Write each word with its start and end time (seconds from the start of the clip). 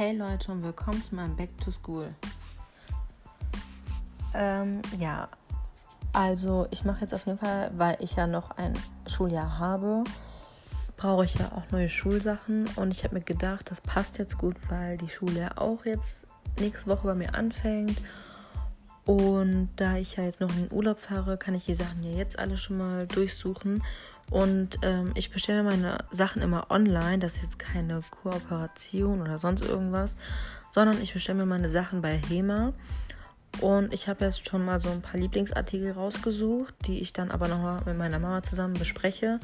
Hey 0.00 0.16
Leute 0.16 0.50
und 0.50 0.62
willkommen 0.62 1.04
zu 1.04 1.14
meinem 1.14 1.36
Back 1.36 1.50
to 1.62 1.70
School. 1.70 2.14
Ähm, 4.32 4.80
ja, 4.98 5.28
also 6.14 6.66
ich 6.70 6.86
mache 6.86 7.02
jetzt 7.02 7.12
auf 7.12 7.26
jeden 7.26 7.36
Fall, 7.36 7.70
weil 7.76 7.98
ich 8.00 8.16
ja 8.16 8.26
noch 8.26 8.52
ein 8.52 8.72
Schuljahr 9.06 9.58
habe, 9.58 10.04
brauche 10.96 11.26
ich 11.26 11.34
ja 11.34 11.52
auch 11.52 11.70
neue 11.70 11.90
Schulsachen. 11.90 12.66
Und 12.76 12.92
ich 12.92 13.04
habe 13.04 13.16
mir 13.16 13.20
gedacht, 13.20 13.70
das 13.70 13.82
passt 13.82 14.16
jetzt 14.16 14.38
gut, 14.38 14.56
weil 14.70 14.96
die 14.96 15.10
Schule 15.10 15.38
ja 15.38 15.58
auch 15.58 15.84
jetzt 15.84 16.26
nächste 16.58 16.86
Woche 16.86 17.06
bei 17.06 17.14
mir 17.14 17.34
anfängt. 17.34 18.00
Und 19.04 19.68
da 19.76 19.96
ich 19.96 20.16
ja 20.16 20.24
jetzt 20.24 20.40
noch 20.40 20.48
in 20.48 20.68
den 20.68 20.72
Urlaub 20.72 20.98
fahre, 20.98 21.36
kann 21.36 21.54
ich 21.54 21.66
die 21.66 21.74
Sachen 21.74 22.02
ja 22.04 22.12
jetzt 22.12 22.38
alle 22.38 22.56
schon 22.56 22.78
mal 22.78 23.06
durchsuchen 23.06 23.82
und 24.30 24.78
ähm, 24.82 25.10
ich 25.16 25.30
bestelle 25.30 25.64
meine 25.64 26.04
Sachen 26.12 26.40
immer 26.40 26.70
online. 26.70 27.18
Das 27.18 27.34
ist 27.34 27.42
jetzt 27.42 27.58
keine 27.58 28.00
Kooperation 28.10 29.20
oder 29.20 29.38
sonst 29.38 29.62
irgendwas, 29.62 30.16
sondern 30.72 31.02
ich 31.02 31.12
bestelle 31.12 31.38
mir 31.38 31.46
meine 31.46 31.68
Sachen 31.68 32.00
bei 32.00 32.16
HEMA. 32.16 32.72
Und 33.60 33.92
ich 33.92 34.08
habe 34.08 34.24
jetzt 34.24 34.48
schon 34.48 34.64
mal 34.64 34.78
so 34.78 34.88
ein 34.90 35.02
paar 35.02 35.18
Lieblingsartikel 35.18 35.90
rausgesucht, 35.90 36.72
die 36.86 37.00
ich 37.00 37.12
dann 37.12 37.32
aber 37.32 37.48
nochmal 37.48 37.82
mit 37.84 37.98
meiner 37.98 38.20
Mama 38.20 38.44
zusammen 38.44 38.74
bespreche. 38.74 39.40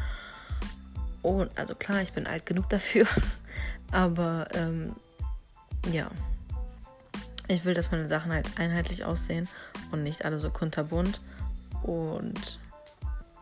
Und 1.23 1.51
also 1.59 1.75
klar, 1.75 2.03
ich 2.03 2.13
bin 2.13 2.29
alt 2.29 2.47
genug 2.47 2.69
dafür. 2.69 3.09
aber 3.91 4.47
ähm, 4.55 4.95
ja, 5.91 6.09
ich 7.49 7.65
will, 7.65 7.75
dass 7.75 7.91
meine 7.91 8.09
Sachen 8.09 8.31
halt 8.31 8.47
einheitlich 8.57 9.05
aussehen 9.05 9.49
und 9.91 10.05
nicht 10.05 10.25
alle 10.25 10.39
so 10.39 10.51
kunterbunt. 10.51 11.21
Und 11.83 12.61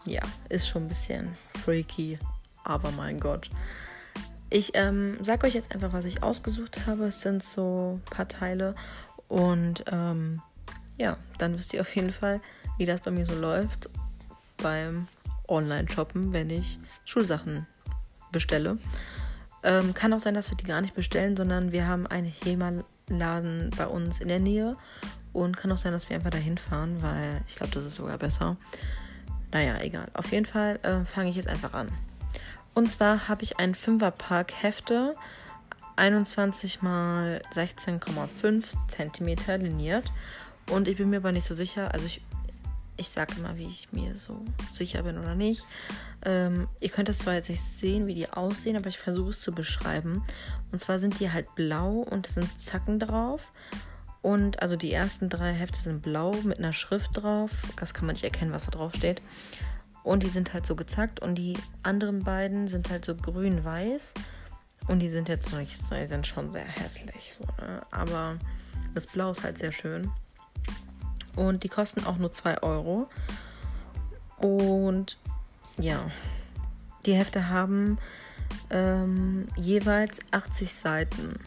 ja, 0.05 0.23
ist 0.49 0.69
schon 0.69 0.85
ein 0.85 0.89
bisschen 0.89 1.37
freaky, 1.65 2.19
aber 2.63 2.91
mein 2.93 3.21
Gott. 3.21 3.51
Ich 4.51 4.73
ähm, 4.75 5.17
sag 5.21 5.43
euch 5.45 5.55
jetzt 5.55 5.73
einfach, 5.73 5.93
was 5.93 6.05
ich 6.05 6.23
ausgesucht 6.23 6.87
habe. 6.87 7.07
Es 7.07 7.23
sind 7.23 7.43
so 7.43 7.95
ein 7.99 8.11
paar 8.11 8.29
Teile 8.29 8.75
und 9.29 9.85
ähm, 9.91 10.41
ja, 10.97 11.17
dann 11.39 11.57
wisst 11.57 11.75
ihr 11.75 11.81
auf 11.81 11.95
jeden 11.97 12.13
Fall, 12.13 12.41
wie 12.79 12.87
das 12.87 13.01
bei 13.01 13.11
mir 13.11 13.27
so 13.27 13.35
läuft 13.35 13.89
beim 14.59 15.09
Online-Shoppen, 15.49 16.33
wenn 16.33 16.51
ich 16.51 16.79
Schulsachen 17.05 17.67
bestelle. 18.33 18.79
Ähm, 19.63 19.95
kann 19.95 20.13
auch 20.13 20.21
sein, 20.21 20.35
dass 20.35 20.51
wir 20.51 20.57
die 20.57 20.65
gar 20.65 20.81
nicht 20.81 20.95
bestellen, 20.95 21.37
sondern 21.37 21.73
wir 21.73 21.87
haben 21.87 22.07
einen 22.07 22.27
HEMA-Laden 22.27 23.71
bei 23.77 23.87
uns 23.87 24.21
in 24.21 24.29
der 24.29 24.39
Nähe 24.39 24.77
und 25.33 25.57
kann 25.57 25.73
auch 25.73 25.79
sein, 25.79 25.93
dass 25.93 26.09
wir 26.09 26.17
einfach 26.17 26.31
dahin 26.31 26.59
fahren, 26.59 26.99
weil 27.01 27.41
ich 27.49 27.57
glaube, 27.57 27.73
das 27.73 27.85
ist 27.85 27.97
sogar 27.97 28.19
besser. 28.19 28.57
Naja, 29.55 29.81
egal. 29.81 30.09
Auf 30.15 30.33
jeden 30.33 30.47
Fall 30.47 30.81
äh, 30.83 31.05
fange 31.05 31.31
ich 31.31 31.37
jetzt 31.37 31.47
einfach 31.47 31.75
an. 31.75 31.89
Und 32.75 32.91
zwar 32.91 33.29
habe 33.29 33.45
ich 33.45 33.61
einen 33.61 33.77
5er-Pack 33.77 34.53
Hefte 34.53 35.15
21 35.95 36.83
mal 36.83 37.41
16,5 37.55 38.75
cm 38.89 39.63
liniert. 39.63 40.11
Und 40.69 40.89
ich 40.89 40.97
bin 40.97 41.09
mir 41.09 41.19
aber 41.19 41.31
nicht 41.31 41.47
so 41.47 41.55
sicher. 41.55 41.95
Also 41.95 42.07
ich, 42.07 42.21
ich 42.97 43.09
sage 43.09 43.37
immer, 43.37 43.57
wie 43.57 43.67
ich 43.67 43.93
mir 43.93 44.17
so 44.17 44.45
sicher 44.73 45.05
bin 45.05 45.19
oder 45.19 45.37
nicht. 45.37 45.65
Ähm, 46.25 46.67
ihr 46.81 46.89
könnt 46.89 47.09
das 47.09 47.19
zwar 47.21 47.35
jetzt 47.35 47.49
nicht 47.49 47.63
sehen, 47.63 48.09
wie 48.09 48.17
die 48.17 48.29
aussehen, 48.29 48.77
aber 48.77 48.89
ich 48.89 48.99
versuche 48.99 49.31
es 49.31 49.41
zu 49.41 49.53
beschreiben. 49.53 50.25
Und 50.73 50.81
zwar 50.81 50.99
sind 50.99 51.21
die 51.21 51.31
halt 51.31 51.55
blau 51.55 51.99
und 52.11 52.27
es 52.27 52.35
sind 52.35 52.61
Zacken 52.61 52.99
drauf. 52.99 53.53
Und 54.25 54.63
also 54.63 54.75
die 54.75 54.91
ersten 54.91 55.29
drei 55.29 55.53
Hefte 55.53 55.83
sind 55.83 56.01
blau 56.01 56.33
mit 56.45 56.59
einer 56.59 56.73
Schrift 56.73 57.11
drauf. 57.13 57.51
Das 57.79 57.93
kann 57.93 58.07
man 58.07 58.15
nicht 58.15 58.25
erkennen, 58.25 58.53
was 58.53 58.65
da 58.65 58.71
drauf 58.71 58.95
steht. 58.95 59.21
Und 60.03 60.23
die 60.23 60.31
sind 60.31 60.55
halt 60.55 60.65
so 60.65 60.75
gezackt. 60.75 61.21
Und 61.21 61.35
die 61.35 61.59
anderen 61.83 62.25
beiden 62.25 62.67
sind 62.67 62.89
halt 62.89 63.05
so 63.05 63.15
grün-weiß. 63.15 64.15
Und 64.89 65.01
die 65.01 65.11
sind 65.11 65.29
jetzt 65.29 65.53
nicht, 65.53 65.77
sind 65.77 66.27
schon 66.27 66.51
sehr 66.51 66.65
hässlich. 66.65 67.37
So, 67.39 67.45
ne? 67.63 67.83
Aber 67.91 68.39
das 68.95 69.07
Blau 69.07 69.31
ist 69.31 69.43
halt 69.43 69.59
sehr 69.59 69.73
schön. 69.73 70.11
Und 71.37 71.63
die 71.63 71.69
kosten 71.69 72.03
auch 72.07 72.17
nur 72.17 72.33
2 72.33 72.63
Euro. 72.63 73.11
Und 74.39 75.19
ja, 75.77 76.01
die 77.05 77.13
Hefte 77.13 77.51
haben 77.51 77.99
ähm, 78.71 79.49
jeweils 79.55 80.19
80 80.31 80.73
Seiten. 80.73 81.39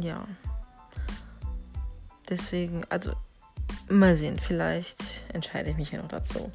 Ja. 0.00 0.26
Deswegen, 2.30 2.84
also 2.88 3.12
mal 3.88 4.16
sehen, 4.16 4.38
vielleicht 4.38 5.24
entscheide 5.32 5.70
ich 5.70 5.76
mich 5.76 5.90
ja 5.90 6.00
noch 6.00 6.08
dazu. 6.08 6.50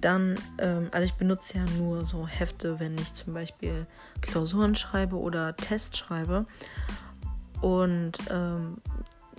Dann, 0.00 0.38
ähm, 0.58 0.88
also 0.92 1.06
ich 1.06 1.14
benutze 1.14 1.58
ja 1.58 1.64
nur 1.78 2.04
so 2.04 2.26
Hefte, 2.26 2.78
wenn 2.80 2.98
ich 2.98 3.14
zum 3.14 3.32
Beispiel 3.32 3.86
Klausuren 4.20 4.76
schreibe 4.76 5.16
oder 5.16 5.56
Tests 5.56 5.96
schreibe. 5.96 6.46
Und 7.62 8.12
ähm, 8.30 8.78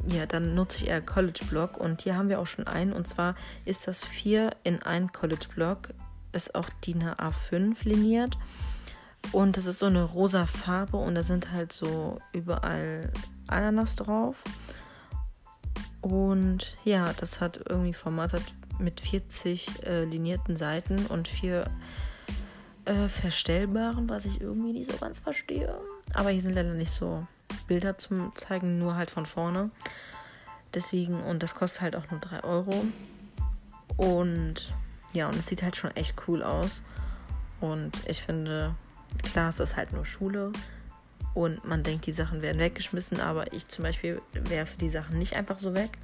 ja, 0.08 0.26
dann 0.26 0.56
nutze 0.56 0.78
ich 0.78 0.88
eher 0.88 1.02
College 1.02 1.42
Block. 1.50 1.78
Und 1.78 2.02
hier 2.02 2.16
haben 2.16 2.30
wir 2.30 2.40
auch 2.40 2.48
schon 2.48 2.66
einen. 2.66 2.94
Und 2.94 3.08
zwar 3.08 3.36
ist 3.66 3.88
das 3.88 4.06
4 4.06 4.56
in 4.64 4.82
1 4.82 5.14
College 5.14 5.48
Block, 5.54 5.90
ist 6.32 6.56
auch 6.56 6.70
DIN 6.86 7.04
A5 7.04 7.76
liniert. 7.84 8.38
Und 9.32 9.58
das 9.58 9.66
ist 9.66 9.80
so 9.80 9.86
eine 9.86 10.04
rosa 10.04 10.48
Farbe. 10.48 10.98
Und 10.98 11.16
da 11.16 11.24
sind 11.24 11.52
halt 11.52 11.72
so 11.72 12.20
überall 12.34 13.12
Ananas 13.48 13.96
drauf 13.96 14.44
und 16.02 16.78
ja, 16.84 17.14
das 17.14 17.42
hat 17.42 17.62
irgendwie 17.70 17.94
Format 17.94 18.34
mit 18.80 19.02
40 19.02 19.84
äh, 19.84 20.04
linierten 20.06 20.56
Seiten 20.56 21.06
und 21.08 21.28
vier 21.28 21.66
äh, 22.86 23.08
verstellbaren, 23.10 24.10
was 24.10 24.26
ich 24.26 24.40
irgendwie 24.40 24.74
nicht 24.74 24.92
so 24.92 24.98
ganz 24.98 25.20
verstehe. 25.20 25.78
Aber 26.14 26.30
hier 26.30 26.42
sind 26.42 26.54
leider 26.54 26.74
nicht 26.74 26.92
so 26.92 27.26
Bilder 27.68 27.98
zum 27.98 28.36
Zeigen, 28.36 28.78
nur 28.78 28.96
halt 28.96 29.10
von 29.10 29.26
vorne. 29.26 29.72
Deswegen, 30.74 31.22
und 31.24 31.44
das 31.44 31.56
kostet 31.56 31.82
halt 31.82 31.96
auch 31.96 32.10
nur 32.12 32.20
3 32.20 32.44
Euro. 32.44 32.86
Und 33.98 34.72
ja, 35.14 35.28
und 35.28 35.36
es 35.36 35.48
sieht 35.48 35.64
halt 35.64 35.76
schon 35.76 35.96
echt 35.96 36.16
cool 36.28 36.44
aus. 36.44 36.84
Und 37.60 37.92
ich 38.06 38.22
finde, 38.22 38.76
klar, 39.24 39.50
es 39.50 39.60
ist 39.60 39.76
halt 39.76 39.92
nur 39.92 40.06
Schule 40.06 40.52
und 41.38 41.64
man 41.66 41.84
denkt, 41.84 42.08
die 42.08 42.14
Sachen 42.14 42.42
werden 42.42 42.58
weggeschmissen, 42.58 43.22
aber 43.22 43.54
ich 43.54 43.68
zum 43.68 43.84
Beispiel 43.84 44.20
werfe 44.34 44.76
die 44.80 44.90
Sachen 44.90 45.20
nicht 45.20 45.36
einfach 45.36 45.60
so 45.60 45.76
weg. 45.76 46.00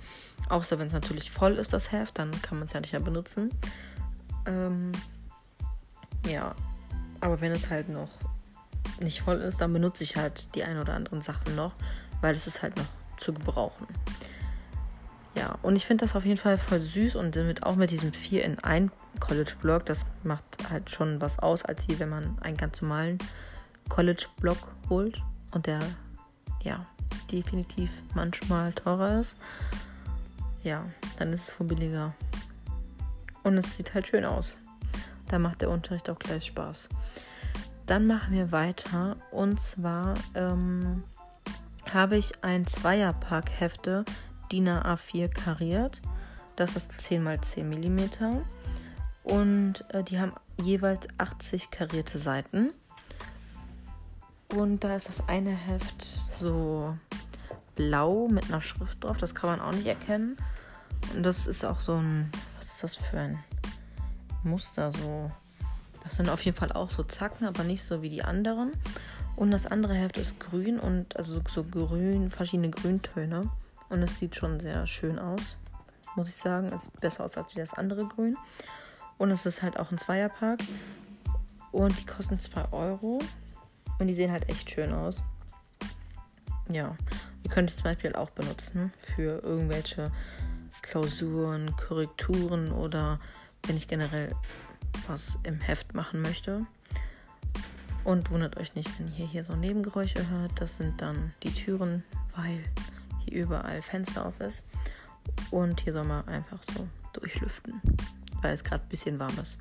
Außer 0.47 0.77
wenn 0.77 0.87
es 0.87 0.93
natürlich 0.93 1.31
voll 1.31 1.53
ist, 1.53 1.73
das 1.73 1.91
Heft, 1.91 2.19
dann 2.19 2.29
kann 2.43 2.59
man 2.59 2.67
es 2.67 2.73
ja 2.73 2.79
nicht 2.79 2.93
mehr 2.93 3.01
benutzen. 3.01 3.49
Ähm, 4.45 4.91
ja, 6.27 6.53
aber 7.19 7.41
wenn 7.41 7.51
es 7.51 7.71
halt 7.71 7.89
noch 7.89 8.11
nicht 8.99 9.21
voll 9.21 9.37
ist, 9.37 9.59
dann 9.59 9.73
benutze 9.73 10.03
ich 10.03 10.17
halt 10.17 10.53
die 10.53 10.63
ein 10.63 10.77
oder 10.77 10.93
anderen 10.93 11.23
Sachen 11.23 11.55
noch, 11.55 11.73
weil 12.21 12.35
es 12.35 12.45
ist 12.45 12.61
halt 12.61 12.77
noch 12.77 12.85
zu 13.17 13.33
gebrauchen. 13.33 13.87
Ja, 15.33 15.57
und 15.63 15.75
ich 15.75 15.87
finde 15.87 16.05
das 16.05 16.15
auf 16.15 16.25
jeden 16.25 16.37
Fall 16.37 16.59
voll 16.59 16.79
süß 16.79 17.15
und 17.15 17.35
damit 17.35 17.63
auch 17.63 17.75
mit 17.75 17.89
diesem 17.89 18.13
4 18.13 18.43
in 18.43 18.59
1 18.59 18.91
College 19.19 19.53
Block, 19.59 19.87
das 19.87 20.05
macht 20.21 20.69
halt 20.69 20.91
schon 20.91 21.21
was 21.21 21.39
aus, 21.39 21.65
als 21.65 21.81
hier, 21.87 21.97
wenn 21.97 22.09
man 22.09 22.37
einen 22.41 22.55
ganz 22.55 22.83
normalen 22.83 23.17
College-Block 23.89 24.57
holt 24.89 25.21
und 25.51 25.67
der 25.67 25.79
ja 26.61 26.85
definitiv 27.31 27.89
manchmal 28.13 28.73
teurer 28.73 29.19
ist, 29.19 29.35
ja, 30.63 30.85
dann 31.17 31.33
ist 31.33 31.49
es 31.49 31.59
wohl 31.59 31.67
billiger. 31.67 32.13
Und 33.43 33.57
es 33.57 33.75
sieht 33.75 33.93
halt 33.93 34.07
schön 34.07 34.25
aus. 34.25 34.57
Da 35.27 35.39
macht 35.39 35.61
der 35.61 35.69
Unterricht 35.69 36.09
auch 36.09 36.19
gleich 36.19 36.45
Spaß. 36.45 36.89
Dann 37.85 38.07
machen 38.07 38.33
wir 38.33 38.51
weiter 38.51 39.17
und 39.31 39.59
zwar 39.59 40.13
ähm, 40.35 41.03
habe 41.91 42.17
ich 42.17 42.43
ein 42.43 42.65
Zweierpack 42.65 43.49
Hefte 43.49 44.05
DIN 44.51 44.69
A4 44.69 45.27
kariert. 45.27 46.01
Das 46.55 46.75
ist 46.75 46.91
10 47.01 47.25
x 47.27 47.51
10 47.51 47.69
mm. 47.69 47.99
Und 49.23 49.85
äh, 49.89 50.03
die 50.03 50.19
haben 50.19 50.33
jeweils 50.61 51.07
80 51.17 51.71
karierte 51.71 52.19
Seiten. 52.19 52.71
Und 54.55 54.83
da 54.83 54.95
ist 54.95 55.09
das 55.09 55.27
eine 55.27 55.51
Heft 55.51 56.19
so 56.39 56.95
blau 57.75 58.27
mit 58.27 58.45
einer 58.45 58.61
Schrift 58.61 59.03
drauf. 59.03 59.17
Das 59.17 59.33
kann 59.33 59.49
man 59.49 59.59
auch 59.59 59.73
nicht 59.73 59.87
erkennen. 59.87 60.37
Und 61.15 61.23
das 61.23 61.47
ist 61.47 61.65
auch 61.65 61.79
so 61.79 61.95
ein. 61.95 62.31
Was 62.57 62.67
ist 62.67 62.83
das 62.83 62.95
für 62.95 63.17
ein 63.17 63.39
Muster? 64.43 64.91
So. 64.91 65.31
Das 66.03 66.17
sind 66.17 66.29
auf 66.29 66.41
jeden 66.41 66.57
Fall 66.57 66.71
auch 66.71 66.89
so 66.89 67.03
Zacken, 67.03 67.47
aber 67.47 67.63
nicht 67.63 67.83
so 67.83 68.01
wie 68.01 68.09
die 68.09 68.23
anderen. 68.23 68.73
Und 69.35 69.51
das 69.51 69.65
andere 69.65 69.95
Heft 69.95 70.17
ist 70.17 70.39
grün 70.39 70.79
und 70.79 71.15
also 71.17 71.41
so 71.49 71.63
grün, 71.63 72.29
verschiedene 72.29 72.69
Grüntöne. 72.69 73.49
Und 73.89 74.03
es 74.03 74.19
sieht 74.19 74.35
schon 74.35 74.59
sehr 74.59 74.85
schön 74.85 75.17
aus, 75.17 75.57
muss 76.15 76.29
ich 76.29 76.35
sagen. 76.35 76.67
Es 76.67 76.83
sieht 76.83 76.99
besser 76.99 77.23
aus 77.23 77.37
als 77.37 77.53
das 77.55 77.73
andere 77.73 78.05
Grün. 78.05 78.37
Und 79.17 79.31
es 79.31 79.45
ist 79.45 79.63
halt 79.63 79.79
auch 79.79 79.91
ein 79.91 79.97
Zweierpack. 79.97 80.59
Und 81.71 81.99
die 81.99 82.05
kosten 82.05 82.37
2 82.37 82.71
Euro. 82.71 83.19
Und 84.03 84.07
die 84.07 84.15
sehen 84.15 84.33
halt 84.33 84.49
echt 84.49 84.69
schön 84.69 84.91
aus. 84.91 85.23
Ja, 86.69 86.97
ihr 87.41 87.49
könnt 87.49 87.71
ihr 87.71 87.77
zum 87.77 87.85
Beispiel 87.85 88.13
auch 88.13 88.31
benutzen 88.31 88.91
für 89.15 89.41
irgendwelche 89.41 90.11
Klausuren, 90.81 91.73
Korrekturen 91.77 92.73
oder 92.73 93.21
wenn 93.65 93.77
ich 93.77 93.87
generell 93.87 94.35
was 95.07 95.39
im 95.43 95.61
Heft 95.61 95.93
machen 95.93 96.21
möchte. 96.21 96.65
Und 98.03 98.29
wundert 98.29 98.57
euch 98.57 98.75
nicht, 98.75 98.89
wenn 98.99 99.07
ihr 99.15 99.25
hier 99.25 99.41
so 99.41 99.55
Nebengeräusche 99.55 100.29
hört. 100.29 100.51
Das 100.59 100.75
sind 100.75 101.01
dann 101.01 101.31
die 101.41 101.53
Türen, 101.53 102.03
weil 102.35 102.61
hier 103.23 103.43
überall 103.45 103.81
Fenster 103.81 104.25
auf 104.25 104.37
ist. 104.41 104.65
Und 105.49 105.79
hier 105.79 105.93
soll 105.93 106.03
man 106.03 106.27
einfach 106.27 106.59
so 106.61 106.85
durchlüften, 107.13 107.81
weil 108.41 108.53
es 108.53 108.65
gerade 108.65 108.83
ein 108.83 108.89
bisschen 108.89 109.17
warm 109.17 109.39
ist. 109.41 109.57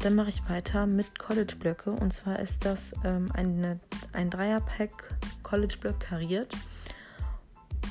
Dann 0.00 0.14
mache 0.14 0.28
ich 0.28 0.48
weiter 0.48 0.86
mit 0.86 1.18
College-Blöcke. 1.18 1.90
Und 1.90 2.12
zwar 2.12 2.38
ist 2.38 2.64
das 2.64 2.94
ähm, 3.04 3.30
eine, 3.32 3.78
ein 4.12 4.30
Dreierpack 4.30 5.14
College-Block 5.42 6.00
kariert. 6.00 6.54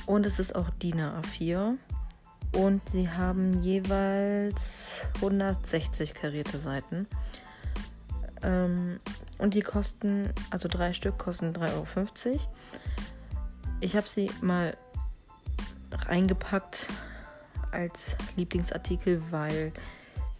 Und 0.06 0.26
es 0.26 0.38
ist 0.38 0.54
auch 0.54 0.70
DIN 0.70 1.00
A4. 1.00 1.76
Und 2.54 2.88
sie 2.90 3.10
haben 3.10 3.62
jeweils 3.62 4.90
160 5.16 6.14
karierte 6.14 6.58
Seiten. 6.58 7.08
Ähm, 8.42 9.00
und 9.38 9.54
die 9.54 9.62
kosten, 9.62 10.32
also 10.50 10.68
drei 10.68 10.92
Stück 10.92 11.18
kosten 11.18 11.52
3,50 11.52 12.26
Euro. 12.26 12.40
Ich 13.80 13.96
habe 13.96 14.06
sie 14.08 14.30
mal 14.40 14.76
reingepackt 15.90 16.86
als 17.72 18.16
Lieblingsartikel, 18.36 19.20
weil 19.30 19.72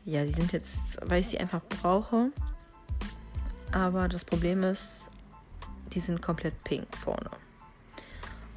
ja, 0.04 0.24
die 0.24 0.32
sind 0.32 0.52
jetzt, 0.52 0.78
weil 1.02 1.20
ich 1.20 1.28
sie 1.28 1.38
einfach 1.38 1.62
brauche. 1.80 2.30
Aber 3.72 4.08
das 4.08 4.24
Problem 4.24 4.62
ist, 4.62 5.08
die 5.92 6.00
sind 6.00 6.20
komplett 6.20 6.62
pink 6.64 6.86
vorne. 6.98 7.30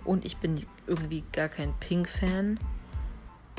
Und 0.03 0.25
ich 0.25 0.37
bin 0.37 0.65
irgendwie 0.87 1.23
gar 1.33 1.49
kein 1.49 1.73
Pink-Fan, 1.79 2.59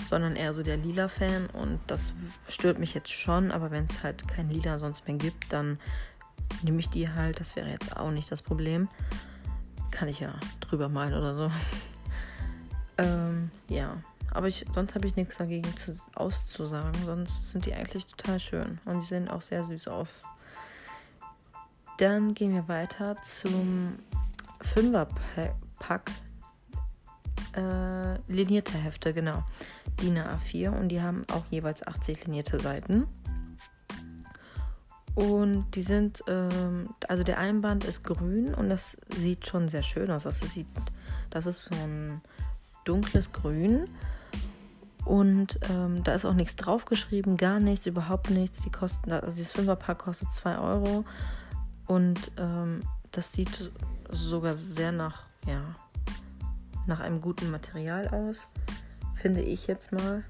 sondern 0.08 0.36
eher 0.36 0.54
so 0.54 0.62
der 0.62 0.76
Lila-Fan. 0.76 1.48
Und 1.48 1.80
das 1.86 2.14
stört 2.48 2.78
mich 2.78 2.94
jetzt 2.94 3.12
schon. 3.12 3.50
Aber 3.50 3.70
wenn 3.70 3.84
es 3.84 4.02
halt 4.02 4.26
kein 4.28 4.48
Lila 4.48 4.78
sonst 4.78 5.06
mehr 5.06 5.16
gibt, 5.16 5.52
dann 5.52 5.78
nehme 6.62 6.80
ich 6.80 6.88
die 6.88 7.10
halt. 7.10 7.40
Das 7.40 7.56
wäre 7.56 7.68
jetzt 7.68 7.96
auch 7.96 8.10
nicht 8.10 8.30
das 8.32 8.42
Problem. 8.42 8.88
Kann 9.90 10.08
ich 10.08 10.20
ja 10.20 10.34
drüber 10.60 10.88
malen 10.88 11.14
oder 11.14 11.34
so. 11.34 11.50
ähm, 12.98 13.50
ja. 13.68 13.96
Aber 14.32 14.48
ich, 14.48 14.66
sonst 14.74 14.94
habe 14.94 15.06
ich 15.06 15.16
nichts 15.16 15.36
dagegen 15.38 15.76
zu, 15.76 15.98
auszusagen. 16.14 16.94
Sonst 17.04 17.50
sind 17.50 17.66
die 17.66 17.74
eigentlich 17.74 18.06
total 18.06 18.40
schön. 18.40 18.78
Und 18.84 19.00
die 19.00 19.06
sehen 19.06 19.28
auch 19.28 19.42
sehr 19.42 19.64
süß 19.64 19.88
aus. 19.88 20.24
Dann 21.98 22.34
gehen 22.34 22.54
wir 22.54 22.68
weiter 22.68 23.16
zum 23.22 23.98
Fünferpack 24.60 26.10
äh, 27.56 28.14
linierte 28.28 28.78
Hefte, 28.78 29.12
genau. 29.12 29.42
DIN 30.00 30.18
A4 30.18 30.70
und 30.70 30.90
die 30.90 31.00
haben 31.00 31.24
auch 31.32 31.44
jeweils 31.50 31.86
80 31.86 32.26
linierte 32.26 32.60
Seiten. 32.60 33.06
Und 35.14 35.74
die 35.74 35.82
sind, 35.82 36.22
ähm, 36.28 36.90
also 37.08 37.24
der 37.24 37.38
Einband 37.38 37.82
ist 37.84 38.04
grün 38.04 38.54
und 38.54 38.68
das 38.68 38.96
sieht 39.16 39.48
schon 39.48 39.68
sehr 39.68 39.82
schön 39.82 40.10
aus. 40.12 40.22
Das, 40.22 40.38
sieht, 40.38 40.68
das 41.30 41.46
ist 41.46 41.64
so 41.64 41.74
ein 41.74 42.20
dunkles 42.84 43.32
Grün. 43.32 43.88
Und 45.08 45.58
ähm, 45.70 46.04
da 46.04 46.14
ist 46.14 46.24
auch 46.24 46.34
nichts 46.34 46.56
draufgeschrieben, 46.56 47.36
gar 47.36 47.60
nichts, 47.60 47.86
überhaupt 47.86 48.30
nichts. 48.30 48.62
Die 48.62 48.70
kosten, 48.70 49.10
also 49.10 49.30
dieses 49.30 49.52
Fünferpack 49.52 49.98
kostet 49.98 50.32
2 50.32 50.58
Euro. 50.58 51.04
Und 51.86 52.30
ähm, 52.36 52.80
das 53.10 53.32
sieht 53.32 53.72
sogar 54.10 54.56
sehr 54.56 54.92
nach, 54.92 55.22
ja, 55.46 55.62
nach 56.86 57.00
einem 57.00 57.20
guten 57.20 57.50
Material 57.50 58.08
aus. 58.08 58.46
Finde 59.14 59.40
ich 59.40 59.66
jetzt 59.66 59.92
mal. 59.92 60.24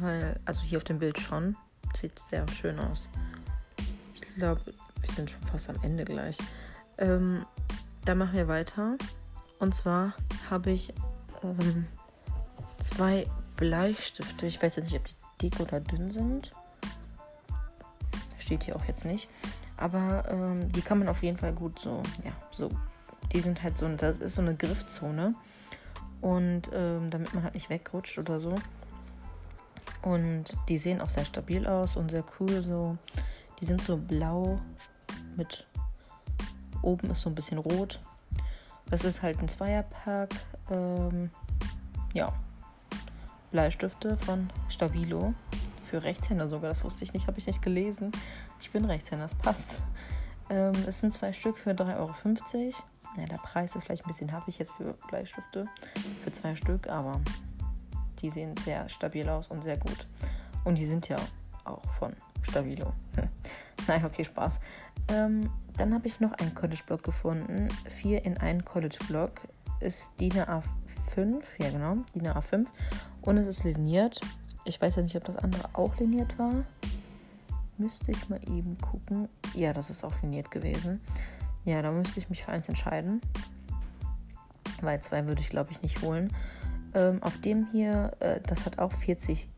Weil, 0.00 0.38
also 0.44 0.62
hier 0.62 0.78
auf 0.78 0.84
dem 0.84 0.98
Bild 0.98 1.18
schon. 1.18 1.56
Sieht 1.94 2.20
sehr 2.30 2.46
schön 2.48 2.78
aus 2.78 3.08
glaube, 4.36 4.60
wir 5.00 5.10
sind 5.10 5.30
schon 5.30 5.42
fast 5.42 5.68
am 5.68 5.76
Ende 5.82 6.04
gleich. 6.04 6.36
Ähm, 6.98 7.44
da 8.04 8.14
machen 8.14 8.34
wir 8.34 8.48
weiter. 8.48 8.96
Und 9.58 9.74
zwar 9.74 10.14
habe 10.50 10.70
ich 10.70 10.92
ähm, 11.42 11.86
zwei 12.78 13.26
Bleistifte. 13.56 14.46
Ich 14.46 14.62
weiß 14.62 14.76
jetzt 14.76 14.86
nicht, 14.86 14.96
ob 14.96 15.06
die 15.06 15.50
dick 15.50 15.60
oder 15.60 15.80
dünn 15.80 16.10
sind. 16.12 16.52
Steht 18.38 18.64
hier 18.64 18.76
auch 18.76 18.84
jetzt 18.84 19.04
nicht. 19.04 19.28
Aber 19.76 20.24
ähm, 20.28 20.70
die 20.72 20.80
kann 20.80 20.98
man 20.98 21.08
auf 21.08 21.22
jeden 21.22 21.36
Fall 21.36 21.52
gut 21.52 21.78
so, 21.78 22.02
ja, 22.24 22.32
so. 22.50 22.70
Die 23.32 23.40
sind 23.40 23.62
halt 23.62 23.76
so, 23.76 23.88
das 23.88 24.18
ist 24.18 24.36
so 24.36 24.42
eine 24.42 24.54
Griffzone. 24.54 25.34
Und 26.20 26.70
ähm, 26.72 27.10
damit 27.10 27.34
man 27.34 27.42
halt 27.42 27.54
nicht 27.54 27.68
wegrutscht 27.68 28.18
oder 28.18 28.40
so. 28.40 28.54
Und 30.02 30.44
die 30.68 30.78
sehen 30.78 31.00
auch 31.00 31.10
sehr 31.10 31.24
stabil 31.24 31.66
aus 31.66 31.96
und 31.96 32.10
sehr 32.10 32.24
cool 32.38 32.62
so. 32.62 32.96
Die 33.60 33.64
sind 33.64 33.82
so 33.82 33.96
blau 33.96 34.60
mit 35.36 35.66
oben 36.82 37.10
ist 37.10 37.22
so 37.22 37.30
ein 37.30 37.34
bisschen 37.34 37.58
rot. 37.58 38.00
Das 38.88 39.04
ist 39.04 39.22
halt 39.22 39.38
ein 39.40 39.48
Zweierpack. 39.48 40.30
Ähm, 40.70 41.30
ja. 42.14 42.32
Bleistifte 43.56 44.18
von 44.18 44.50
Stabilo. 44.68 45.32
Für 45.84 46.02
Rechtshänder 46.02 46.46
sogar. 46.46 46.68
Das 46.68 46.84
wusste 46.84 47.04
ich 47.04 47.14
nicht, 47.14 47.26
habe 47.26 47.38
ich 47.38 47.46
nicht 47.46 47.62
gelesen. 47.62 48.12
Ich 48.60 48.70
bin 48.70 48.84
Rechtshänder, 48.84 49.24
das 49.24 49.34
passt. 49.34 49.80
Ähm, 50.50 50.74
es 50.86 51.00
sind 51.00 51.14
zwei 51.14 51.32
Stück 51.32 51.56
für 51.56 51.70
3,50 51.70 51.96
Euro. 51.96 52.12
Ja, 53.16 53.24
der 53.24 53.36
Preis 53.36 53.74
ist 53.74 53.84
vielleicht 53.84 54.04
ein 54.04 54.08
bisschen 54.08 54.30
happig 54.30 54.58
jetzt 54.58 54.72
für 54.72 54.92
Bleistifte. 55.08 55.64
Für 56.22 56.32
zwei 56.32 56.54
Stück, 56.54 56.86
aber 56.90 57.18
die 58.20 58.28
sehen 58.28 58.54
sehr 58.62 58.90
stabil 58.90 59.26
aus 59.26 59.48
und 59.48 59.64
sehr 59.64 59.78
gut. 59.78 60.06
Und 60.64 60.76
die 60.76 60.84
sind 60.84 61.08
ja 61.08 61.16
auch 61.64 61.82
von 61.98 62.12
Stabilo. 62.42 62.92
Nein, 63.88 64.04
okay, 64.04 64.26
Spaß. 64.26 64.60
Ähm, 65.08 65.48
dann 65.78 65.94
habe 65.94 66.06
ich 66.06 66.20
noch 66.20 66.32
einen 66.32 66.54
College-Block 66.54 67.02
gefunden. 67.02 67.68
4 67.88 68.22
in 68.22 68.36
1 68.36 68.66
College-Block. 68.66 69.40
Ist 69.80 70.12
DIN 70.20 70.36
A5. 71.16 71.42
Ja, 71.58 71.70
genau. 71.70 71.96
DIN 72.14 72.28
A5. 72.28 72.66
Und 73.22 73.36
es 73.38 73.46
ist 73.46 73.64
liniert. 73.64 74.20
Ich 74.64 74.80
weiß 74.80 74.96
ja 74.96 75.02
nicht, 75.02 75.16
ob 75.16 75.24
das 75.24 75.36
andere 75.36 75.68
auch 75.74 75.96
liniert 75.98 76.38
war. 76.38 76.64
Müsste 77.78 78.10
ich 78.10 78.28
mal 78.28 78.40
eben 78.48 78.78
gucken. 78.78 79.28
Ja, 79.54 79.72
das 79.72 79.90
ist 79.90 80.04
auch 80.04 80.14
liniert 80.22 80.50
gewesen. 80.50 81.00
Ja, 81.64 81.82
da 81.82 81.90
müsste 81.90 82.20
ich 82.20 82.30
mich 82.30 82.44
für 82.44 82.52
eins 82.52 82.68
entscheiden. 82.68 83.20
Weil 84.80 85.00
zwei 85.00 85.26
würde 85.26 85.40
ich, 85.40 85.50
glaube 85.50 85.72
ich, 85.72 85.82
nicht 85.82 86.02
holen. 86.02 86.32
Ähm, 86.94 87.22
auf 87.22 87.38
dem 87.40 87.68
hier, 87.72 88.12
äh, 88.20 88.40
das 88.46 88.66
hat 88.66 88.78
auch 88.78 88.92
40 88.92 89.48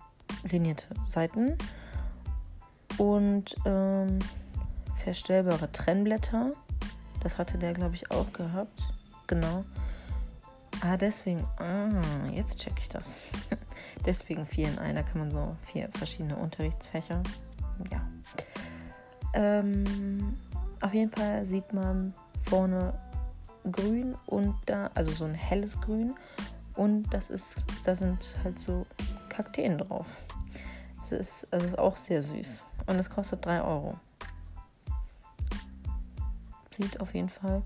linierte 0.50 0.86
Seiten 1.06 1.56
und 2.98 3.56
ähm, 3.64 4.18
verstellbare 4.96 5.70
Trennblätter. 5.72 6.52
Das 7.22 7.38
hatte 7.38 7.58
der, 7.58 7.72
glaube 7.72 7.94
ich, 7.94 8.10
auch 8.10 8.32
gehabt. 8.32 8.92
Genau. 9.26 9.64
Ah, 10.80 10.96
deswegen. 10.96 11.44
Ah, 11.58 11.88
jetzt 12.32 12.58
checke 12.58 12.80
ich 12.80 12.88
das. 12.88 13.26
deswegen 14.06 14.46
vier 14.46 14.68
in 14.68 14.78
einer 14.78 15.02
kann 15.02 15.18
man 15.18 15.30
so 15.30 15.56
vier 15.64 15.88
verschiedene 15.92 16.36
Unterrichtsfächer. 16.36 17.22
Ja. 17.90 18.08
Ähm, 19.34 20.36
auf 20.80 20.94
jeden 20.94 21.10
Fall 21.10 21.44
sieht 21.44 21.72
man 21.72 22.14
vorne 22.48 22.94
grün 23.70 24.14
und 24.26 24.54
da, 24.66 24.90
also 24.94 25.10
so 25.10 25.24
ein 25.24 25.34
helles 25.34 25.80
Grün. 25.80 26.14
Und 26.74 27.12
das 27.12 27.28
ist, 27.28 27.56
da 27.84 27.96
sind 27.96 28.36
halt 28.44 28.58
so 28.60 28.86
Kakteen 29.28 29.78
drauf. 29.78 30.06
Es 31.00 31.10
ist, 31.12 31.48
es 31.50 31.64
ist 31.64 31.78
auch 31.78 31.96
sehr 31.96 32.22
süß. 32.22 32.64
Und 32.86 32.96
es 32.96 33.10
kostet 33.10 33.44
3 33.44 33.62
Euro. 33.62 33.98
Sieht 36.70 37.00
auf 37.00 37.14
jeden 37.14 37.28
Fall 37.28 37.62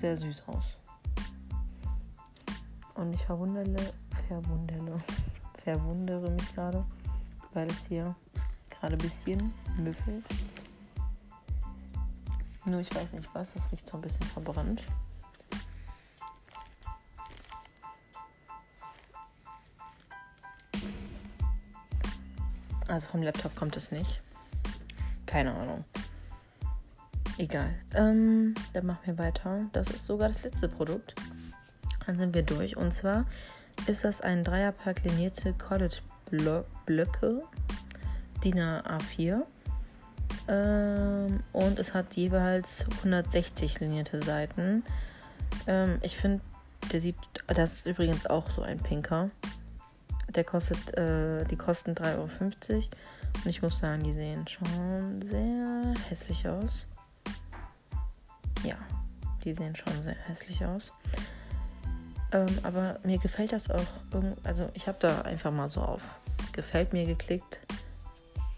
sehr 0.00 0.16
süß 0.16 0.42
aus. 0.48 0.81
Und 2.94 3.14
ich 3.14 3.24
verwundere, 3.24 3.92
verwundere, 4.28 5.00
verwundere 5.64 6.30
mich 6.30 6.54
gerade, 6.54 6.84
weil 7.54 7.68
es 7.68 7.86
hier 7.86 8.14
gerade 8.68 8.96
ein 8.96 8.98
bisschen 8.98 9.52
müffelt. 9.78 10.24
Nur 12.64 12.80
ich 12.80 12.94
weiß 12.94 13.12
nicht 13.14 13.28
was, 13.34 13.56
es 13.56 13.70
riecht 13.72 13.88
so 13.88 13.96
ein 13.96 14.02
bisschen 14.02 14.26
verbrannt. 14.26 14.82
Also 22.88 23.08
vom 23.08 23.22
Laptop 23.22 23.56
kommt 23.56 23.76
es 23.76 23.90
nicht. 23.90 24.20
Keine 25.24 25.54
Ahnung. 25.54 25.84
Egal. 27.38 27.74
Ähm, 27.94 28.54
dann 28.74 28.86
machen 28.86 29.00
wir 29.06 29.18
weiter. 29.18 29.64
Das 29.72 29.88
ist 29.88 30.06
sogar 30.06 30.28
das 30.28 30.42
letzte 30.42 30.68
Produkt. 30.68 31.14
Dann 32.06 32.16
sind 32.16 32.34
wir 32.34 32.42
durch. 32.42 32.76
Und 32.76 32.92
zwar 32.92 33.24
ist 33.86 34.04
das 34.04 34.20
ein 34.20 34.44
Dreierpack 34.44 35.04
linierte 35.04 35.52
College 35.54 35.98
Blöcke 36.30 37.42
DIN 38.44 38.58
A4. 38.58 39.42
Ähm, 40.48 41.42
und 41.52 41.78
es 41.78 41.94
hat 41.94 42.14
jeweils 42.14 42.86
160 42.98 43.80
linierte 43.80 44.22
Seiten. 44.22 44.82
Ähm, 45.66 45.98
ich 46.02 46.16
finde, 46.16 46.42
der 46.92 47.00
sieht. 47.00 47.16
Das 47.46 47.74
ist 47.74 47.86
übrigens 47.86 48.26
auch 48.26 48.50
so 48.50 48.62
ein 48.62 48.78
pinker. 48.78 49.30
Der 50.28 50.44
kostet, 50.44 50.96
äh, 50.96 51.44
die 51.44 51.56
kosten 51.56 51.94
3,50 51.94 52.10
Euro. 52.16 52.28
Und 53.44 53.46
ich 53.46 53.62
muss 53.62 53.78
sagen, 53.78 54.02
die 54.02 54.12
sehen 54.12 54.46
schon 54.48 55.22
sehr 55.24 55.94
hässlich 56.08 56.48
aus. 56.48 56.86
Ja, 58.64 58.76
die 59.44 59.54
sehen 59.54 59.76
schon 59.76 60.02
sehr 60.02 60.16
hässlich 60.26 60.64
aus. 60.64 60.92
Ähm, 62.32 62.58
aber 62.62 62.98
mir 63.04 63.18
gefällt 63.18 63.52
das 63.52 63.70
auch. 63.70 63.86
Also 64.44 64.68
ich 64.74 64.88
habe 64.88 64.98
da 65.00 65.22
einfach 65.22 65.50
mal 65.50 65.68
so 65.68 65.82
auf 65.82 66.02
gefällt 66.52 66.92
mir 66.92 67.06
geklickt, 67.06 67.60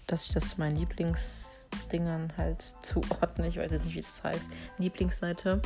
dass 0.07 0.26
ich 0.26 0.35
das 0.35 0.50
zu 0.50 0.61
meinen 0.61 0.76
Lieblingsdingern 0.76 2.33
halt 2.37 2.64
zuordne. 2.83 3.49
Ich 3.49 3.59
weiß 3.59 3.73
jetzt 3.73 3.85
nicht, 3.85 3.95
wie 3.95 4.02
das 4.02 4.23
heißt. 4.23 4.49
Lieblingsseite. 4.78 5.61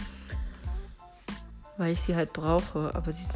Weil 1.76 1.92
ich 1.92 2.00
sie 2.00 2.14
halt 2.14 2.32
brauche. 2.32 2.94
Aber 2.94 3.12
sie, 3.12 3.26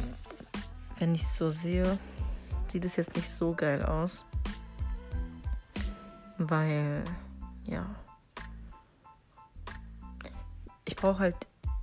wenn 0.99 1.15
ich 1.15 1.23
es 1.23 1.35
so 1.35 1.49
sehe, 1.49 1.97
sieht 2.67 2.85
es 2.85 2.95
jetzt 2.95 3.15
nicht 3.15 3.29
so 3.29 3.53
geil 3.53 3.83
aus. 3.83 4.23
Weil, 6.37 7.03
ja. 7.65 7.85
Ich 10.85 10.95
brauche 10.95 11.19
halt 11.19 11.35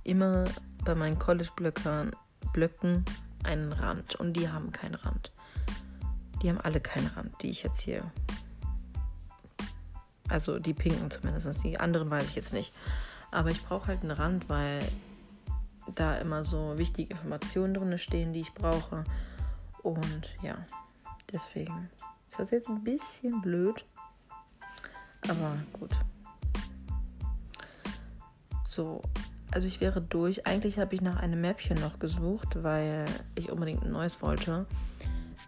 immer 0.03 0.45
bei 0.83 0.95
meinen 0.95 1.17
College-Blöcken 1.17 2.11
Blöcken 2.53 3.05
einen 3.43 3.73
Rand. 3.73 4.15
Und 4.15 4.33
die 4.33 4.49
haben 4.49 4.71
keinen 4.71 4.95
Rand. 4.95 5.31
Die 6.41 6.49
haben 6.49 6.59
alle 6.59 6.79
keinen 6.79 7.07
Rand, 7.07 7.41
die 7.41 7.49
ich 7.49 7.63
jetzt 7.63 7.81
hier. 7.81 8.11
Also 10.29 10.59
die 10.59 10.73
pinken 10.73 11.11
zumindest. 11.11 11.63
Die 11.63 11.79
anderen 11.79 12.09
weiß 12.09 12.29
ich 12.29 12.35
jetzt 12.35 12.53
nicht. 12.53 12.73
Aber 13.31 13.49
ich 13.49 13.63
brauche 13.63 13.87
halt 13.87 14.01
einen 14.01 14.11
Rand, 14.11 14.49
weil 14.49 14.81
da 15.95 16.17
immer 16.17 16.43
so 16.43 16.77
wichtige 16.77 17.13
Informationen 17.13 17.73
drin 17.73 17.97
stehen, 17.97 18.33
die 18.33 18.41
ich 18.41 18.53
brauche. 18.53 19.03
Und 19.83 20.35
ja, 20.41 20.57
deswegen 21.31 21.89
ist 22.29 22.39
das 22.39 22.51
jetzt 22.51 22.69
ein 22.69 22.83
bisschen 22.83 23.41
blöd. 23.41 23.83
Aber 25.27 25.57
gut. 25.73 25.91
So, 28.67 29.01
also 29.51 29.67
ich 29.67 29.81
wäre 29.81 30.01
durch. 30.01 30.47
Eigentlich 30.47 30.79
habe 30.79 30.95
ich 30.95 31.01
nach 31.01 31.17
einem 31.17 31.41
Mäppchen 31.41 31.79
noch 31.79 31.99
gesucht, 31.99 32.63
weil 32.63 33.05
ich 33.35 33.51
unbedingt 33.51 33.83
ein 33.83 33.91
neues 33.91 34.21
wollte. 34.21 34.65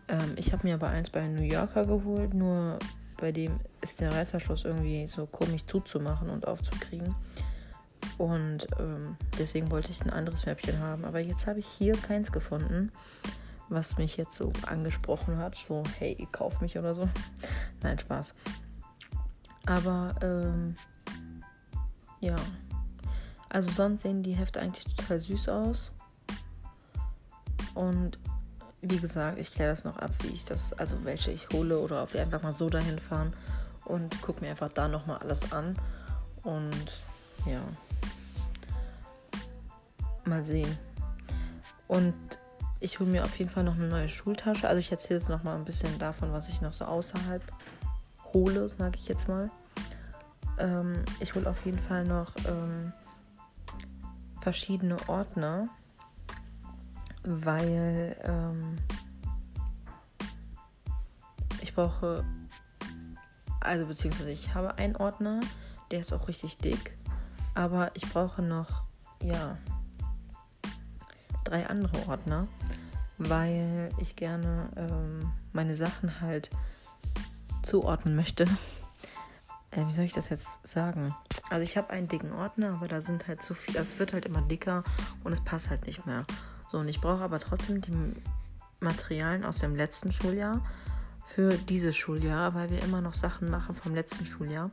Ähm, 0.08 0.34
ich 0.36 0.52
habe 0.54 0.68
mir 0.68 0.76
aber 0.76 0.90
eins 0.90 1.10
bei 1.10 1.28
New 1.28 1.42
Yorker 1.42 1.86
geholt, 1.86 2.34
nur 2.34 2.80
bei 3.18 3.32
dem 3.32 3.60
ist 3.82 4.02
der 4.02 4.12
Reißverschluss 4.12 4.66
irgendwie 4.66 5.08
so 5.08 5.26
komisch 5.26 5.66
zuzumachen 5.66 6.30
und 6.30 6.48
aufzukriegen. 6.48 7.16
Und 8.18 8.68
ähm, 8.80 9.16
deswegen 9.40 9.72
wollte 9.72 9.92
ich 9.92 10.02
ein 10.02 10.10
anderes 10.10 10.46
Mäppchen 10.46 10.80
haben. 10.80 11.06
Aber 11.06 11.20
jetzt 11.20 11.48
habe 11.48 11.60
ich 11.60 11.68
hier 11.68 11.94
keins 11.94 12.32
gefunden, 12.32 12.92
was 13.70 13.98
mich 13.98 14.18
jetzt 14.18 14.36
so 14.36 14.52
angesprochen 14.68 15.38
hat. 15.38 15.56
So, 15.56 15.84
hey, 15.98 16.28
kauf 16.32 16.60
mich 16.60 16.78
oder 16.78 16.94
so. 16.94 17.08
Nein, 17.82 17.98
Spaß. 17.98 18.36
Aber 19.66 20.14
ähm, 20.22 20.76
ja. 22.20 22.36
Also 23.54 23.72
sonst 23.72 24.02
sehen 24.02 24.24
die 24.24 24.34
Hefte 24.34 24.60
eigentlich 24.60 24.84
total 24.96 25.20
süß 25.20 25.48
aus. 25.50 25.92
Und 27.76 28.18
wie 28.82 28.98
gesagt, 28.98 29.38
ich 29.38 29.52
kläre 29.52 29.70
das 29.70 29.84
noch 29.84 29.98
ab, 29.98 30.12
wie 30.24 30.30
ich 30.30 30.44
das, 30.44 30.74
also 30.74 30.98
welche 31.06 31.32
ich 31.32 31.48
hole 31.50 31.78
oder 31.80 32.04
ob 32.04 32.14
wir 32.14 32.22
einfach 32.22 32.42
mal 32.42 32.52
so 32.52 32.70
dahin 32.70 32.98
fahren 32.98 33.32
und 33.86 34.20
gucke 34.24 34.42
mir 34.42 34.50
einfach 34.50 34.70
da 34.74 34.88
nochmal 34.88 35.20
alles 35.20 35.52
an. 35.52 35.76
Und 36.42 37.04
ja, 37.46 37.62
mal 40.26 40.44
sehen. 40.44 40.76
Und 41.88 42.16
ich 42.80 43.00
hole 43.00 43.10
mir 43.10 43.24
auf 43.24 43.38
jeden 43.38 43.52
Fall 43.52 43.64
noch 43.64 43.76
eine 43.76 43.88
neue 43.88 44.10
Schultasche. 44.10 44.68
Also 44.68 44.80
ich 44.80 44.92
erzähle 44.92 45.20
jetzt 45.20 45.30
nochmal 45.30 45.56
ein 45.56 45.64
bisschen 45.64 46.00
davon, 46.00 46.34
was 46.34 46.50
ich 46.50 46.60
noch 46.60 46.74
so 46.74 46.86
außerhalb 46.86 47.44
hole, 48.34 48.68
sage 48.68 48.98
ich 49.00 49.08
jetzt 49.08 49.28
mal. 49.28 49.52
Ähm, 50.58 51.06
ich 51.20 51.36
hole 51.36 51.48
auf 51.48 51.64
jeden 51.66 51.80
Fall 51.80 52.04
noch 52.04 52.34
ähm, 52.48 52.92
verschiedene 54.44 54.98
Ordner 55.08 55.70
weil 57.24 58.18
ähm, 58.24 58.78
ich 61.62 61.74
brauche, 61.74 62.26
also 63.60 63.86
beziehungsweise 63.86 64.32
ich 64.32 64.54
habe 64.54 64.78
einen 64.78 64.96
Ordner, 64.96 65.40
der 65.92 66.02
ist 66.02 66.14
auch 66.14 66.28
richtig 66.28 66.58
dick, 66.58 66.98
aber 67.56 67.96
ich 67.96 68.08
brauche 68.12 68.42
noch, 68.42 68.84
ja, 69.22 69.58
drei 71.44 71.68
andere 71.68 72.08
Ordner, 72.08 72.48
weil 73.18 73.90
ich 74.00 74.16
gerne 74.16 74.70
ähm, 74.76 75.32
meine 75.54 75.76
Sachen 75.76 76.20
halt 76.20 76.50
zuordnen 77.62 78.16
möchte. 78.16 78.46
Äh, 79.72 79.86
wie 79.88 79.92
soll 79.92 80.06
ich 80.06 80.14
das 80.14 80.30
jetzt 80.30 80.66
sagen? 80.68 81.14
Also 81.54 81.66
ich 81.66 81.78
habe 81.78 81.92
einen 81.92 82.08
dicken 82.08 82.34
Ordner, 82.34 82.74
aber 82.74 82.88
da 82.88 83.00
sind 83.00 83.28
halt 83.28 83.44
zu 83.44 83.54
viel, 83.54 83.78
es 83.78 84.00
wird 84.00 84.12
halt 84.12 84.26
immer 84.26 84.42
dicker 84.42 84.84
und 85.24 85.34
es 85.34 85.40
passt 85.40 85.70
halt 85.70 85.86
nicht 85.86 86.04
mehr. 86.08 86.26
So, 86.72 86.80
und 86.80 86.88
ich 86.88 87.00
brauche 87.00 87.22
aber 87.22 87.40
trotzdem 87.40 87.80
die 87.80 87.94
Materialien 88.80 89.46
aus 89.46 89.60
dem 89.60 89.76
letzten 89.76 90.12
Schuljahr 90.12 90.66
für 91.28 91.56
dieses 91.56 91.96
Schuljahr, 91.96 92.56
weil 92.56 92.72
wir 92.72 92.82
immer 92.82 93.02
noch 93.02 93.14
Sachen 93.14 93.52
machen 93.52 93.76
vom 93.76 93.94
letzten 93.94 94.26
Schuljahr. 94.26 94.72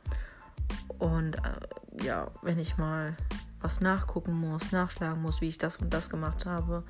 Und 0.97 1.35
äh, 1.35 2.03
ja, 2.03 2.31
wenn 2.41 2.57
ich 2.57 2.79
mal 2.79 3.15
was 3.59 3.79
nachgucken 3.79 4.33
muss, 4.33 4.71
nachschlagen 4.71 5.21
muss, 5.21 5.39
wie 5.39 5.49
ich 5.49 5.59
das 5.59 5.77
und 5.77 5.93
das 5.93 6.09
gemacht 6.09 6.47
habe, 6.47 6.83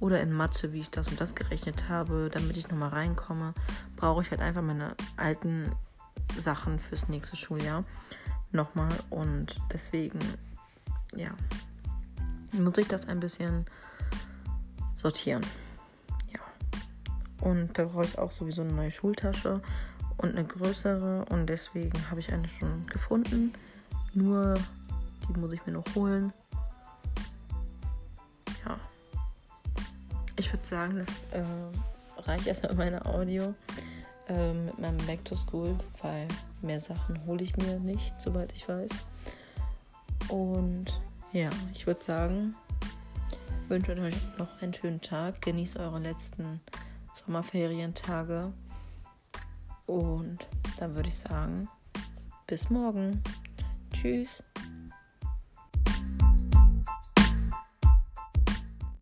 oder 0.00 0.18
in 0.22 0.32
Mathe, 0.32 0.72
wie 0.72 0.80
ich 0.80 0.90
das 0.90 1.08
und 1.08 1.20
das 1.20 1.34
gerechnet 1.34 1.90
habe, 1.90 2.30
damit 2.32 2.56
ich 2.56 2.70
nochmal 2.70 2.88
reinkomme, 2.88 3.52
brauche 3.96 4.22
ich 4.22 4.30
halt 4.30 4.40
einfach 4.40 4.62
meine 4.62 4.96
alten 5.18 5.72
Sachen 6.38 6.78
fürs 6.78 7.10
nächste 7.10 7.36
Schuljahr 7.36 7.84
nochmal. 8.52 8.92
Und 9.10 9.56
deswegen, 9.72 10.18
ja, 11.14 11.30
muss 12.52 12.78
ich 12.78 12.88
das 12.88 13.06
ein 13.08 13.20
bisschen 13.20 13.66
sortieren. 14.94 15.44
Ja. 16.32 16.40
Und 17.40 17.78
da 17.78 17.84
brauche 17.84 18.04
ich 18.04 18.18
auch 18.18 18.30
sowieso 18.30 18.62
eine 18.62 18.72
neue 18.72 18.90
Schultasche 18.90 19.60
und 20.16 20.36
eine 20.36 20.44
größere. 20.44 21.24
Und 21.26 21.46
deswegen 21.46 22.10
habe 22.10 22.20
ich 22.20 22.32
eine 22.32 22.48
schon 22.48 22.86
gefunden. 22.86 23.52
Nur 24.14 24.54
die 25.28 25.38
muss 25.38 25.52
ich 25.52 25.64
mir 25.66 25.72
noch 25.72 25.94
holen. 25.94 26.32
Ja. 28.64 28.78
Ich 30.36 30.52
würde 30.52 30.66
sagen, 30.66 30.96
das 30.96 31.24
äh, 31.32 31.42
reicht 32.22 32.46
erstmal 32.46 32.74
meine 32.76 33.04
Audio 33.04 33.54
äh, 34.28 34.52
mit 34.52 34.78
meinem 34.78 35.06
Back 35.06 35.24
to 35.24 35.36
School, 35.36 35.76
weil 36.02 36.26
mehr 36.62 36.80
Sachen 36.80 37.24
hole 37.26 37.42
ich 37.42 37.56
mir 37.56 37.78
nicht, 37.80 38.14
soweit 38.20 38.52
ich 38.52 38.68
weiß. 38.68 38.90
Und 40.28 41.00
ja, 41.32 41.50
ich 41.74 41.86
würde 41.86 42.02
sagen, 42.02 42.54
wünsche 43.68 43.92
euch 43.92 44.16
noch 44.38 44.60
einen 44.60 44.74
schönen 44.74 45.00
Tag. 45.00 45.42
Genießt 45.42 45.76
eure 45.78 45.98
letzten 45.98 46.60
Sommerferientage. 47.14 48.52
Und 49.86 50.46
dann 50.78 50.94
würde 50.94 51.08
ich 51.08 51.18
sagen, 51.18 51.68
bis 52.46 52.70
morgen. 52.70 53.22
Tschüss. 53.92 54.42